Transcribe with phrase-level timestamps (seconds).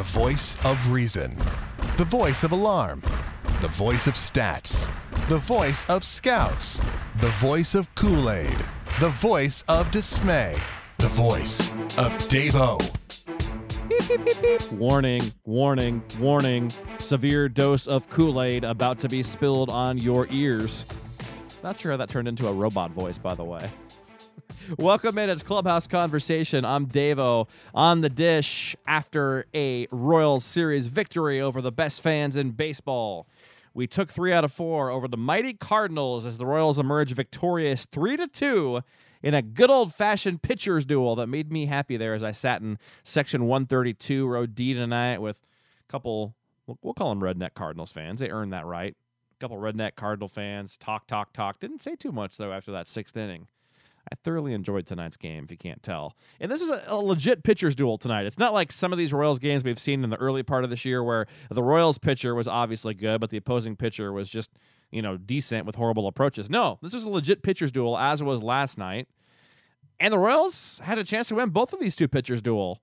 [0.00, 1.36] The voice of reason.
[1.98, 3.02] The voice of alarm.
[3.60, 4.90] The voice of stats.
[5.28, 6.80] The voice of scouts.
[7.18, 8.56] The voice of Kool Aid.
[8.98, 10.56] The voice of dismay.
[10.96, 11.68] The voice
[11.98, 12.80] of Davo.
[14.72, 16.72] Warning, warning, warning.
[16.98, 20.86] Severe dose of Kool Aid about to be spilled on your ears.
[21.62, 23.68] Not sure how that turned into a robot voice, by the way.
[24.78, 25.30] Welcome in.
[25.30, 26.64] It's Clubhouse Conversation.
[26.64, 32.50] I'm Davo on the dish after a Royal Series victory over the best fans in
[32.50, 33.26] baseball.
[33.72, 37.86] We took three out of four over the mighty Cardinals as the Royals emerge victorious
[37.86, 38.82] three to two
[39.22, 42.60] in a good old fashioned pitchers duel that made me happy there as I sat
[42.60, 45.40] in section 132, row D tonight with
[45.88, 46.34] a couple,
[46.66, 48.20] we'll call them redneck Cardinals fans.
[48.20, 48.94] They earned that right.
[48.94, 51.60] A couple redneck Cardinal fans talk, talk, talk.
[51.60, 53.48] Didn't say too much though after that sixth inning.
[54.10, 56.16] I thoroughly enjoyed tonight's game, if you can't tell.
[56.40, 58.26] And this is a, a, legit pitcher's duel tonight.
[58.26, 60.70] It's not like some of these Royals games we've seen in the early part of
[60.70, 64.50] this year where the Royals pitcher was obviously good, but the opposing pitcher was just,
[64.90, 66.48] you know, decent with horrible approaches.
[66.48, 69.06] No, this was a legit pitcher's duel, as it was last night.
[69.98, 72.80] And the Royals had a chance to win both of these two pitchers' duel.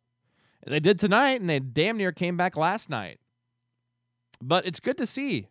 [0.65, 3.19] They did tonight, and they damn near came back last night.
[4.41, 5.47] But it's good to see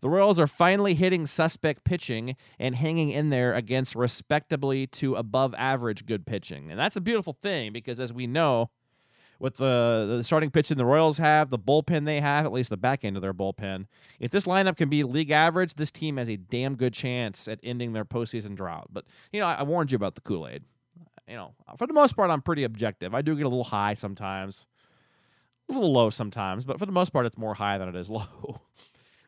[0.00, 5.54] the Royals are finally hitting suspect pitching and hanging in there against respectably to above
[5.56, 6.70] average good pitching.
[6.70, 8.70] And that's a beautiful thing because, as we know,
[9.40, 12.76] with the, the starting pitching the Royals have, the bullpen they have, at least the
[12.76, 13.86] back end of their bullpen,
[14.20, 17.58] if this lineup can be league average, this team has a damn good chance at
[17.62, 18.88] ending their postseason drought.
[18.92, 20.62] But, you know, I, I warned you about the Kool Aid.
[21.26, 23.14] You know, for the most part, I'm pretty objective.
[23.14, 24.66] I do get a little high sometimes,
[25.68, 28.10] a little low sometimes, but for the most part, it's more high than it is
[28.10, 28.60] low.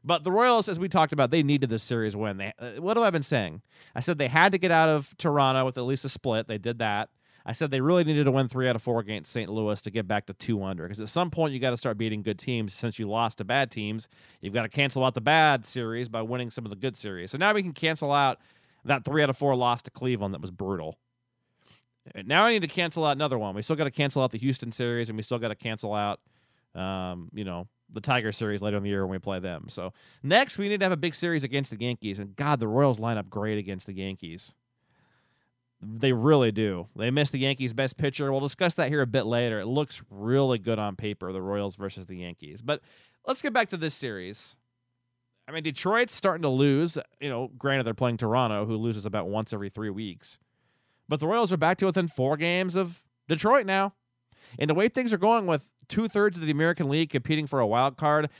[0.04, 2.36] But the Royals, as we talked about, they needed this series win.
[2.38, 3.62] They, uh, what have I been saying?
[3.94, 6.48] I said they had to get out of Toronto with at least a split.
[6.48, 7.10] They did that.
[7.44, 9.50] I said they really needed to win three out of four against St.
[9.50, 10.84] Louis to get back to two under.
[10.84, 12.72] Because at some point you got to start beating good teams.
[12.72, 14.08] Since you lost to bad teams,
[14.40, 17.30] you've got to cancel out the bad series by winning some of the good series.
[17.30, 18.38] So now we can cancel out
[18.84, 20.98] that three out of four loss to Cleveland that was brutal.
[22.24, 23.54] Now I need to cancel out another one.
[23.54, 25.94] We still got to cancel out the Houston series, and we still got to cancel
[25.94, 26.20] out,
[26.74, 29.66] um, you know, the Tiger series later in the year when we play them.
[29.68, 29.92] So
[30.22, 32.98] next we need to have a big series against the Yankees, and God, the Royals
[32.98, 34.54] line up great against the Yankees.
[35.84, 36.86] They really do.
[36.94, 38.30] They missed the Yankees' best pitcher.
[38.30, 39.58] We'll discuss that here a bit later.
[39.58, 42.62] It looks really good on paper, the Royals versus the Yankees.
[42.62, 42.82] But
[43.26, 44.56] let's get back to this series.
[45.48, 46.96] I mean, Detroit's starting to lose.
[47.20, 50.38] You know, granted, they're playing Toronto, who loses about once every three weeks.
[51.08, 53.92] But the Royals are back to within four games of Detroit now.
[54.60, 57.60] And the way things are going with two thirds of the American League competing for
[57.60, 58.30] a wild card,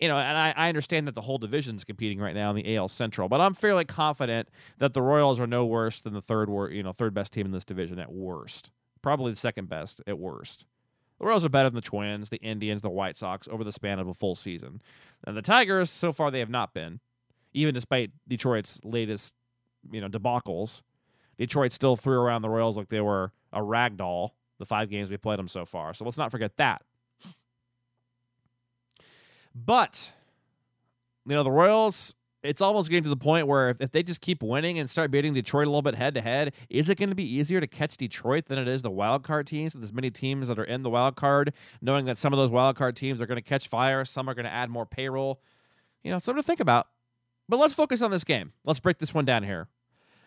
[0.00, 2.76] you know, and I, I understand that the whole division's competing right now in the
[2.76, 6.48] AL Central, but I'm fairly confident that the Royals are no worse than the third,
[6.72, 8.70] you know, third best team in this division at worst.
[9.02, 10.66] Probably the second best at worst.
[11.18, 13.98] The Royals are better than the Twins, the Indians, the White Sox over the span
[13.98, 14.80] of a full season.
[15.26, 17.00] And the Tigers, so far, they have not been,
[17.52, 19.34] even despite Detroit's latest,
[19.92, 20.80] you know, debacles.
[21.36, 25.10] Detroit still threw around the Royals like they were a rag doll the five games
[25.10, 25.92] we played them so far.
[25.94, 26.82] So let's not forget that.
[29.52, 30.12] But,
[31.26, 34.20] you know, the Royals, it's almost getting to the point where if, if they just
[34.20, 37.08] keep winning and start beating Detroit a little bit head to head, is it going
[37.08, 39.74] to be easier to catch Detroit than it is the wild card teams?
[39.74, 42.50] With as many teams that are in the wild card, knowing that some of those
[42.50, 45.40] wild card teams are going to catch fire, some are going to add more payroll.
[46.04, 46.86] You know, something to think about.
[47.48, 48.52] But let's focus on this game.
[48.64, 49.66] Let's break this one down here.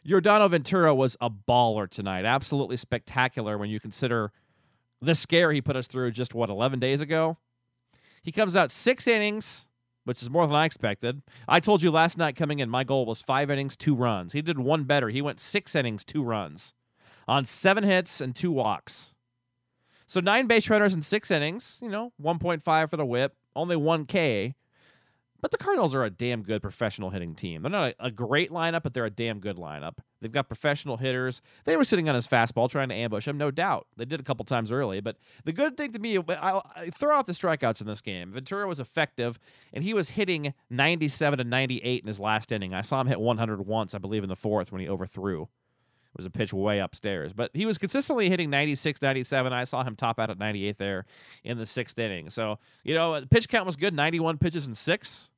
[0.06, 2.25] Yordano Ventura was a baller tonight.
[2.25, 4.31] Absolutely spectacular when you consider
[5.02, 7.38] the scare he put us through just, what, 11 days ago?
[8.22, 9.68] He comes out six innings,
[10.06, 11.22] which is more than I expected.
[11.47, 14.34] I told you last night coming in, my goal was five innings, two runs.
[14.34, 15.09] He did one better.
[15.09, 16.74] He went six innings, two runs
[17.28, 19.14] on seven hits and two walks.
[20.06, 24.53] So nine base runners in six innings, you know, 1.5 for the whip, only 1K.
[25.43, 27.63] But the Cardinals are a damn good professional hitting team.
[27.63, 29.97] They're not a, a, great lineup, but they're a damn good lineup.
[30.21, 31.41] They've got professional hitters.
[31.65, 33.85] They were sitting on his fastball trying to ambush him, no doubt.
[33.97, 37.17] They did a couple times early, but the good thing to me, I, I throw
[37.17, 38.31] out the strikeouts in this game.
[38.31, 39.37] Ventura was effective,
[39.73, 42.73] and he was hitting 97 to 98 in his last inning.
[42.73, 45.41] I saw him hit 100 once, I believe, in the fourth when he overthrew.
[45.41, 49.51] It was a pitch way upstairs, but he was consistently hitting 96, 97.
[49.51, 51.05] I saw him top out at 98 there
[51.43, 52.29] in the sixth inning.
[52.29, 55.31] So, you know, the pitch count was good 91 pitches in six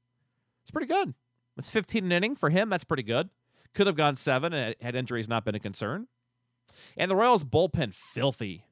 [0.65, 1.13] it's pretty good.
[1.57, 2.69] It's 15 an inning for him.
[2.69, 3.29] That's pretty good.
[3.75, 4.51] Could have gone seven
[4.81, 6.07] had injuries not been a concern.
[6.97, 8.65] And the Royals bullpen filthy.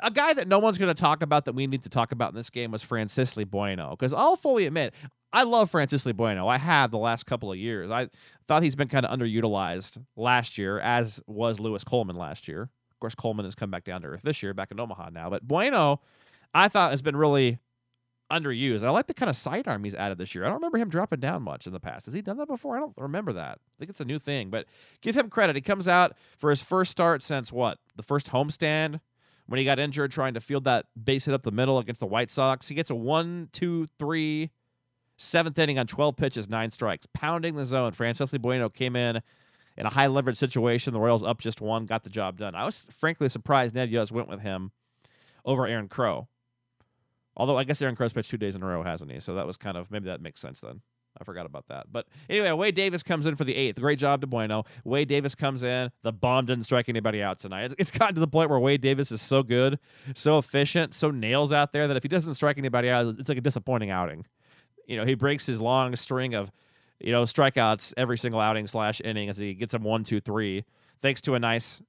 [0.00, 2.30] A guy that no one's going to talk about that we need to talk about
[2.30, 3.90] in this game was Francisco Bueno.
[3.90, 4.94] Because I'll fully admit,
[5.32, 6.48] I love Francisco Bueno.
[6.48, 7.88] I have the last couple of years.
[7.92, 8.08] I
[8.48, 12.62] thought he's been kind of underutilized last year, as was Louis Coleman last year.
[12.62, 15.30] Of course, Coleman has come back down to earth this year, back in Omaha now.
[15.30, 16.00] But Bueno,
[16.52, 17.58] I thought has been really
[18.32, 18.84] underused.
[18.84, 20.44] I like the kind of sidearm he's added this year.
[20.44, 22.06] I don't remember him dropping down much in the past.
[22.06, 22.76] Has he done that before?
[22.76, 23.58] I don't remember that.
[23.58, 24.66] I think it's a new thing, but
[25.00, 25.56] give him credit.
[25.56, 27.78] He comes out for his first start since what?
[27.96, 29.00] The first homestand
[29.46, 32.06] when he got injured trying to field that base hit up the middle against the
[32.06, 32.68] White Sox.
[32.68, 34.50] He gets a one, two, three,
[35.18, 37.92] seventh inning on 12 pitches, nine strikes, pounding the zone.
[37.92, 39.20] Francisco Bueno came in
[39.76, 40.92] in a high leverage situation.
[40.92, 42.54] The Royals up just one, got the job done.
[42.54, 44.72] I was frankly surprised Ned Yost went with him
[45.44, 46.28] over Aaron Crow.
[47.36, 49.20] Although I guess Aaron Crow's pitched two days in a row, hasn't he?
[49.20, 50.80] So that was kind of maybe that makes sense then.
[51.20, 51.86] I forgot about that.
[51.92, 53.78] But anyway, Wade Davis comes in for the eighth.
[53.78, 54.64] Great job to Bueno.
[54.84, 55.90] Wade Davis comes in.
[56.02, 57.64] The bomb didn't strike anybody out tonight.
[57.64, 59.78] It's, it's gotten to the point where Wade Davis is so good,
[60.14, 63.38] so efficient, so nails out there that if he doesn't strike anybody out, it's like
[63.38, 64.26] a disappointing outing.
[64.86, 66.50] You know, he breaks his long string of,
[66.98, 70.64] you know, strikeouts every single outing slash inning as he gets him one, two, three,
[71.00, 71.82] thanks to a nice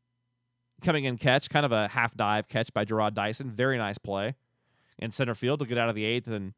[0.81, 3.49] coming in catch, kind of a half dive catch by Jarrod Dyson.
[3.49, 4.35] Very nice play
[4.99, 6.27] in center field to get out of the eighth.
[6.27, 6.53] And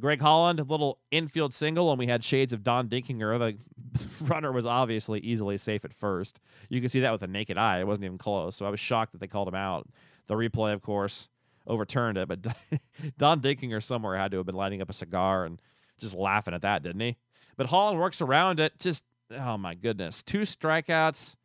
[0.00, 3.38] Greg Holland, a little infield single, and we had shades of Don Denkinger.
[3.38, 6.40] The runner was obviously easily safe at first.
[6.68, 7.80] You can see that with a naked eye.
[7.80, 8.56] It wasn't even close.
[8.56, 9.88] So I was shocked that they called him out.
[10.26, 11.28] The replay, of course,
[11.66, 12.42] overturned it, but
[13.18, 15.60] Don Denkinger somewhere had to have been lighting up a cigar and
[15.98, 17.16] just laughing at that, didn't he?
[17.56, 18.78] But Holland works around it.
[18.78, 20.22] Just, oh my goodness.
[20.22, 21.36] Two strikeouts.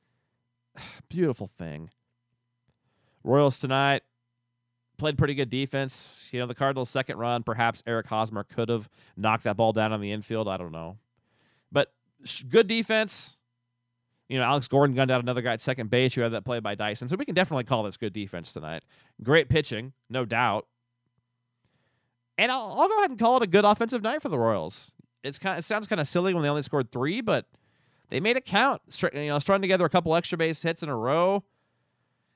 [1.09, 1.89] Beautiful thing.
[3.23, 4.03] Royals tonight,
[4.97, 6.27] played pretty good defense.
[6.31, 9.93] You know, the Cardinals' second run, perhaps Eric Hosmer could have knocked that ball down
[9.93, 10.47] on the infield.
[10.47, 10.97] I don't know.
[11.71, 11.91] But
[12.49, 13.37] good defense.
[14.29, 16.59] You know, Alex Gordon gunned out another guy at second base who had that play
[16.59, 17.07] by Dyson.
[17.07, 18.83] So we can definitely call this good defense tonight.
[19.23, 20.67] Great pitching, no doubt.
[22.37, 24.91] And I'll, I'll go ahead and call it a good offensive night for the Royals.
[25.23, 27.45] It's kind of, it sounds kind of silly when they only scored three, but
[28.09, 28.81] they made it count.
[29.13, 31.43] You know, strung together a couple extra base hits in a row.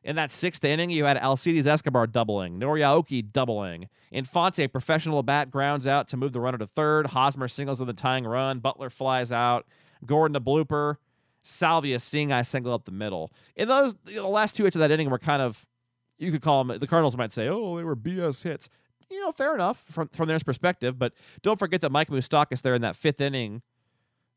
[0.04, 3.88] In that sixth inning, you had Alcides Escobar doubling, Nori Aoki doubling.
[4.12, 7.06] Infante, professional bat, grounds out to move the runner to third.
[7.08, 8.60] Hosmer singles with a tying run.
[8.60, 9.68] Butler flies out.
[10.06, 10.96] Gordon a blooper.
[11.44, 13.32] Salvia seeing eye single up the middle.
[13.56, 15.66] In those, the last two hits of that inning were kind of,
[16.18, 18.70] you could call them, the Cardinals might say, oh, they were BS hits.
[19.10, 22.76] You know, fair enough from, from their perspective, but don't forget that Mike Moustakas there
[22.76, 23.62] in that fifth inning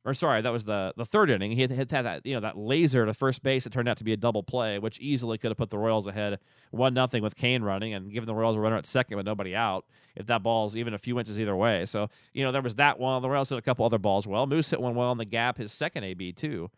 [0.05, 1.53] or sorry, that was the the third inning.
[1.53, 3.65] He had, had that you know that laser to first base.
[3.67, 6.07] It turned out to be a double play, which easily could have put the Royals
[6.07, 6.39] ahead
[6.71, 9.55] one nothing with Cain running and given the Royals a runner at second with nobody
[9.55, 9.87] out.
[10.15, 12.99] If that ball's even a few inches either way, so you know there was that
[12.99, 13.23] one.
[13.23, 14.47] The Royals hit a couple other balls well.
[14.47, 15.57] Moose hit one well in the gap.
[15.57, 16.71] His second AB too.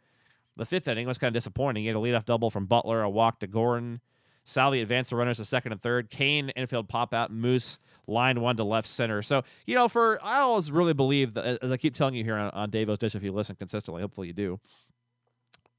[0.57, 1.83] The fifth inning was kind of disappointing.
[1.83, 4.01] He had a leadoff double from Butler, a walk to Gordon.
[4.47, 6.09] Salvy advanced the runners to second and third.
[6.09, 7.33] Cain, infield pop out.
[7.33, 9.21] Moose line one to left center.
[9.21, 12.37] So you know, for I always really believe that as I keep telling you here
[12.37, 14.61] on, on Dave's Dish, if you listen consistently, hopefully you do.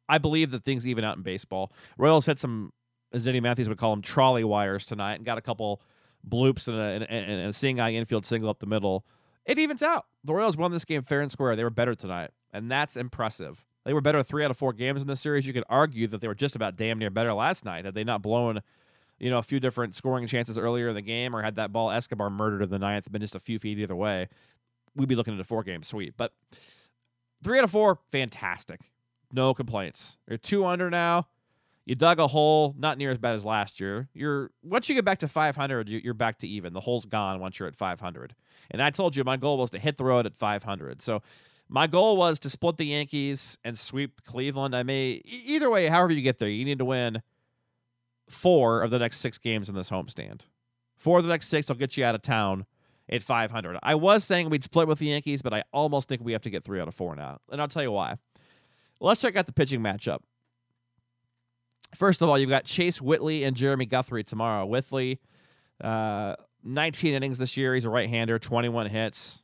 [0.09, 1.71] I believe that things even out in baseball.
[1.97, 2.71] Royals had some,
[3.11, 5.81] as Denny Matthews would call them, trolley wires tonight, and got a couple
[6.27, 9.05] bloops and a, and, and a seeing eye infield single up the middle.
[9.45, 10.05] It evens out.
[10.23, 11.55] The Royals won this game fair and square.
[11.55, 13.65] They were better tonight, and that's impressive.
[13.87, 15.47] They were better three out of four games in this series.
[15.47, 18.03] You could argue that they were just about damn near better last night had they
[18.03, 18.59] not blown,
[19.17, 21.89] you know, a few different scoring chances earlier in the game or had that ball
[21.89, 24.27] Escobar murdered in the ninth been just a few feet either way.
[24.93, 26.15] We'd be looking at a four game sweep.
[26.17, 26.33] But
[27.41, 28.81] three out of four, fantastic.
[29.31, 30.17] No complaints.
[30.27, 31.27] You're two under now.
[31.85, 34.09] You dug a hole, not near as bad as last year.
[34.13, 36.73] You're once you get back to 500, you're back to even.
[36.73, 38.35] The hole's gone once you're at 500.
[38.69, 41.01] And I told you my goal was to hit the road at 500.
[41.01, 41.21] So
[41.69, 44.75] my goal was to split the Yankees and sweep Cleveland.
[44.75, 47.21] I may either way, however you get there, you need to win
[48.29, 50.47] four of the next six games in this homestand.
[50.95, 52.65] Four of the next six will get you out of town
[53.09, 53.77] at 500.
[53.83, 56.49] I was saying we'd split with the Yankees, but I almost think we have to
[56.49, 58.15] get three out of four now, and I'll tell you why.
[58.99, 60.19] Let's check out the pitching matchup.
[61.95, 64.65] First of all, you've got Chase Whitley and Jeremy Guthrie tomorrow.
[64.65, 65.19] Whitley,
[65.81, 67.75] uh, 19 innings this year.
[67.75, 69.41] He's a right-hander, 21 hits.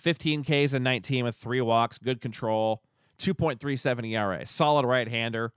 [0.00, 2.82] 15 Ks and 19 with three walks, good control,
[3.18, 5.52] 2.37 ERA, solid right hander.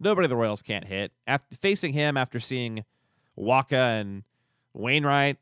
[0.00, 1.12] Nobody the Royals can't hit.
[1.26, 2.84] After facing him after seeing
[3.36, 4.22] Wacha and
[4.72, 5.38] Wainwright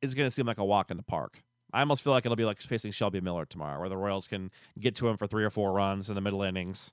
[0.00, 1.42] is going to seem like a walk in the park.
[1.72, 4.50] I almost feel like it'll be like facing Shelby Miller tomorrow, where the Royals can
[4.78, 6.92] get to him for three or four runs in the middle innings.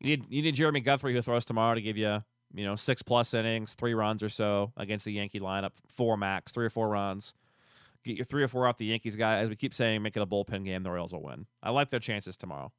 [0.00, 2.22] You need you need Jeremy Guthrie who throws tomorrow to give you
[2.52, 6.52] you know six plus innings, three runs or so against the Yankee lineup, four max,
[6.52, 7.32] three or four runs
[8.04, 9.38] get your three or four off the Yankees guy.
[9.38, 10.82] As we keep saying, make it a bullpen game.
[10.82, 11.46] The Royals will win.
[11.62, 12.72] I like their chances tomorrow.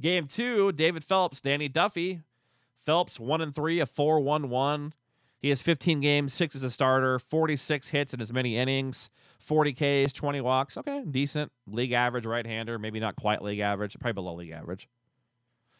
[0.00, 2.20] Game two, David Phelps, Danny Duffy.
[2.84, 4.94] Phelps one and three, a four one one.
[5.40, 9.72] He has 15 games, six as a starter, 46 hits in as many innings, 40
[10.06, 10.76] Ks, 20 walks.
[10.76, 12.78] Okay, decent league average right hander.
[12.78, 14.86] Maybe not quite league average, probably below league average.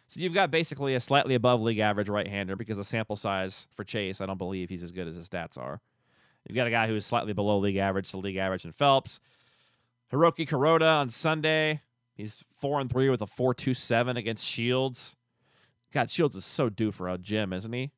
[0.06, 3.68] So you've got basically a slightly above league average right hander because the sample size
[3.76, 5.80] for Chase, I don't believe he's as good as his stats are.
[6.49, 9.20] You've got a guy who's slightly below league average to league average in Phelps.
[10.12, 11.80] Hiroki Kuroda on Sunday.
[12.14, 15.14] He's four and three with a four two seven against Shields.
[15.92, 17.92] God, Shields is so due for a gym, isn't he?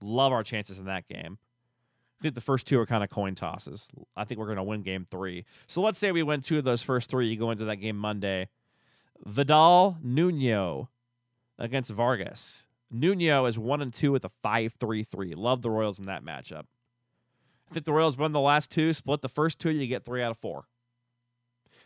[0.00, 1.38] Love our chances in that game.
[2.18, 3.88] I think the first two are kind of coin tosses.
[4.16, 5.44] I think we're going to win game three.
[5.66, 7.28] So let's say we win two of those first three.
[7.28, 8.48] You go into that game Monday.
[9.24, 10.88] Vidal Nuno
[11.58, 12.66] against Vargas.
[12.90, 15.34] Nuno is one and two with a five three three.
[15.34, 16.64] Love the Royals in that matchup.
[17.70, 20.22] I think the Royals win the last two, split the first two, you get three
[20.22, 20.66] out of four.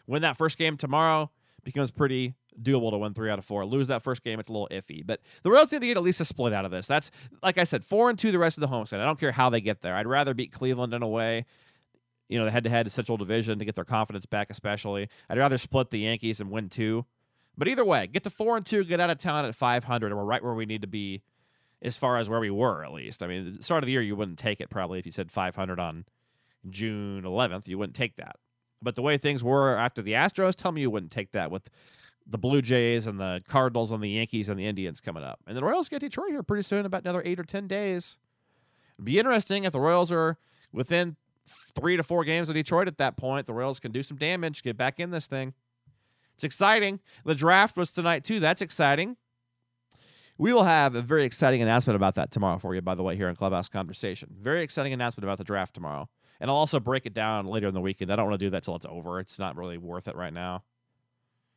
[0.07, 1.31] Win that first game tomorrow
[1.65, 3.65] becomes pretty doable to win three out of four.
[3.65, 5.07] Lose that first game, it's a little iffy.
[5.07, 6.87] But the Royals need to get at least a split out of this.
[6.87, 7.11] That's
[7.43, 9.01] like I said, four and two the rest of the homestand.
[9.01, 9.95] I don't care how they get there.
[9.95, 11.47] I'd rather beat Cleveland in a way.
[12.29, 15.09] You know, the head to head to Central Division to get their confidence back, especially.
[15.29, 17.05] I'd rather split the Yankees and win two.
[17.59, 20.17] But either way, get to four and two, get out of town at 500, and
[20.17, 21.23] we're right where we need to be
[21.83, 23.23] as far as where we were, at least.
[23.23, 25.31] I mean, the start of the year, you wouldn't take it probably if you said
[25.31, 26.05] 500 on
[26.69, 27.69] June 11th.
[27.69, 28.37] You wouldn't take that.
[28.83, 31.69] But the way things were after the Astros, tell me you wouldn't take that with
[32.27, 35.41] the Blue Jays and the Cardinals and the Yankees and the Indians coming up.
[35.47, 38.19] And the Royals get Detroit here pretty soon, about another eight or 10 days.
[38.95, 40.39] It'd be interesting if the Royals are
[40.73, 41.17] within
[41.75, 43.47] three to four games of Detroit at that point.
[43.47, 45.55] The Royals can do some damage, get back in this thing.
[46.35, 47.01] It's exciting.
[47.25, 48.41] The draft was tonight, too.
[48.41, 49.17] That's exciting.
[50.41, 53.15] We will have a very exciting announcement about that tomorrow for you, by the way,
[53.15, 54.31] here in Clubhouse Conversation.
[54.41, 56.09] Very exciting announcement about the draft tomorrow.
[56.41, 58.11] And I'll also break it down later in the weekend.
[58.11, 59.21] I don't want to do that till it's over.
[59.21, 60.63] It's not really worth it right now.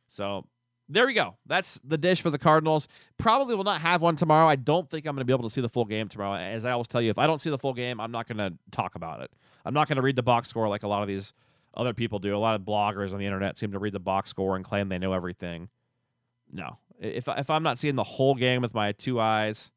[0.08, 0.46] So
[0.86, 1.38] there we go.
[1.46, 2.86] That's the dish for the Cardinals.
[3.16, 4.46] Probably will not have one tomorrow.
[4.46, 6.34] I don't think I'm going to be able to see the full game tomorrow.
[6.34, 8.36] As I always tell you, if I don't see the full game, I'm not going
[8.36, 9.30] to talk about it.
[9.64, 11.32] I'm not going to read the box score like a lot of these
[11.72, 12.36] other people do.
[12.36, 14.90] A lot of bloggers on the internet seem to read the box score and claim
[14.90, 15.70] they know everything.
[16.52, 19.70] No, if if I'm not seeing the whole game with my two eyes,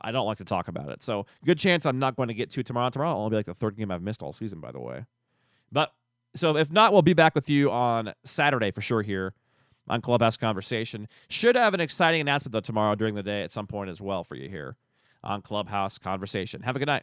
[0.00, 1.02] I don't like to talk about it.
[1.02, 2.90] So good chance I'm not going to get to tomorrow.
[2.90, 5.04] Tomorrow will only be like the third game I've missed all season, by the way.
[5.70, 5.92] But
[6.36, 9.34] so if not, we'll be back with you on Saturday for sure here
[9.88, 11.08] on Clubhouse Conversation.
[11.28, 14.24] Should have an exciting announcement though tomorrow during the day at some point as well
[14.24, 14.76] for you here
[15.24, 16.62] on Clubhouse Conversation.
[16.62, 17.00] Have a good night.